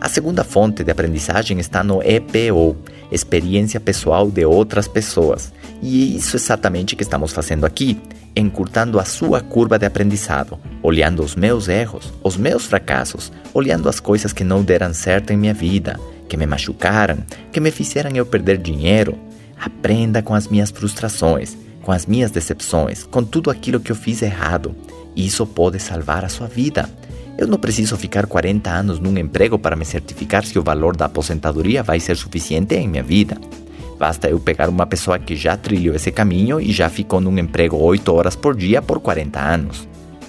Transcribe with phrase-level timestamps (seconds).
[0.00, 2.74] A segunda fonte de aprendizagem está no EPO,
[3.12, 5.52] experiência pessoal de outras pessoas.
[5.82, 8.00] E é isso exatamente que estamos fazendo aqui,
[8.34, 14.00] encurtando a sua curva de aprendizado, olhando os meus erros, os meus fracassos, olhando as
[14.00, 17.18] coisas que não deram certo em minha vida, que me machucaram,
[17.52, 19.18] que me fizeram eu perder dinheiro.
[19.60, 24.22] Aprenda com as minhas frustrações, com as minhas decepções, com tudo aquilo que eu fiz
[24.22, 24.74] errado.
[25.14, 26.88] Isso pode salvar a sua vida.
[27.40, 31.06] Eu não preciso ficar 40 anos num emprego para me certificar se o valor da
[31.06, 33.38] aposentadoria vai ser suficiente em minha vida.
[33.98, 37.78] Basta eu pegar uma pessoa que já trilhou esse caminho e já ficou num emprego
[37.78, 39.88] 8 horas por dia por 40 anos.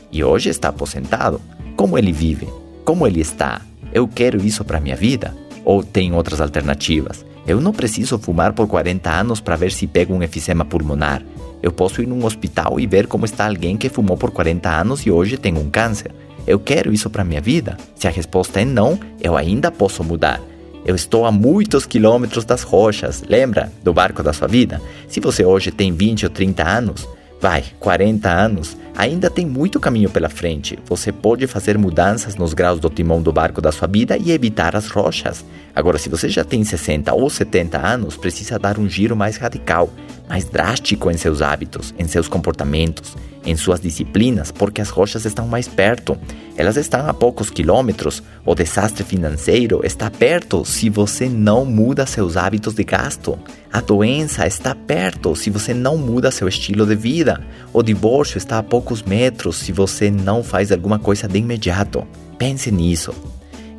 [0.10, 1.42] E hoje está aposentado.
[1.76, 2.48] Como ele vive?
[2.86, 3.60] Como ele está?
[3.92, 5.36] Eu quero isso para minha vida?
[5.66, 7.26] Ou tem outras alternativas?
[7.46, 11.22] Eu não preciso fumar por 40 anos para ver se pego um efizema pulmonar.
[11.62, 15.06] Eu posso ir num hospital e ver como está alguém que fumou por 40 anos
[15.06, 16.12] e hoje tem um câncer.
[16.46, 17.78] Eu quero isso para minha vida?
[17.96, 20.42] Se a resposta é não, eu ainda posso mudar.
[20.84, 24.82] Eu estou a muitos quilômetros das rochas, lembra do barco da sua vida?
[25.08, 27.08] Se você hoje tem 20 ou 30 anos,
[27.40, 30.78] vai, 40 anos, ainda tem muito caminho pela frente.
[30.88, 34.76] Você pode fazer mudanças nos graus do timão do barco da sua vida e evitar
[34.76, 35.46] as rochas.
[35.76, 39.90] Agora, se você já tem 60 ou 70 anos, precisa dar um giro mais radical,
[40.28, 45.48] mais drástico em seus hábitos, em seus comportamentos, em suas disciplinas, porque as rochas estão
[45.48, 46.18] mais perto.
[46.56, 48.22] Elas estão a poucos quilômetros.
[48.46, 53.38] O desastre financeiro está perto se você não muda seus hábitos de gasto.
[53.72, 57.42] A doença está perto se você não muda seu estilo de vida.
[57.74, 62.06] O divórcio está a poucos metros se você não faz alguma coisa de imediato.
[62.38, 63.14] Pense nisso.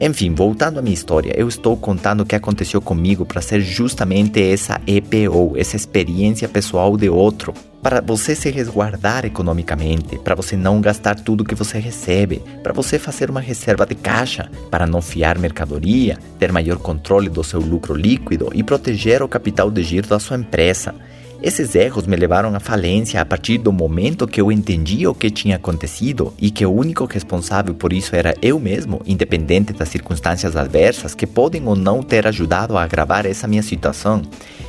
[0.00, 4.42] Enfim, voltando à minha história, eu estou contando o que aconteceu comigo para ser justamente
[4.42, 7.54] essa EPO, essa experiência pessoal de outro.
[7.82, 12.96] Para você se resguardar economicamente, para você não gastar tudo que você recebe, para você
[12.96, 17.92] fazer uma reserva de caixa, para não fiar mercadoria, ter maior controle do seu lucro
[17.92, 20.94] líquido e proteger o capital de giro da sua empresa.
[21.42, 25.28] Esses erros me levaram à falência a partir do momento que eu entendi o que
[25.28, 30.54] tinha acontecido e que o único responsável por isso era eu mesmo, independente das circunstâncias
[30.54, 34.22] adversas que podem ou não ter ajudado a agravar essa minha situação.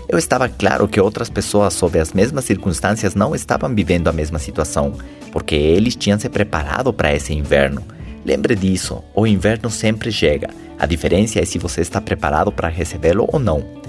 [0.09, 4.39] Eu estava claro que outras pessoas sob as mesmas circunstâncias não estavam vivendo a mesma
[4.39, 4.93] situação,
[5.31, 7.83] porque eles tinham se preparado para esse inverno.
[8.25, 10.49] Lembre disso, o inverno sempre chega.
[10.79, 13.82] A diferença é se você está preparado para recebê-lo ou não.